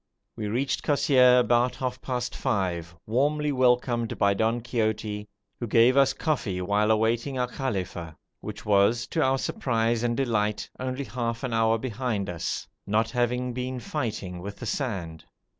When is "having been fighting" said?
13.11-14.39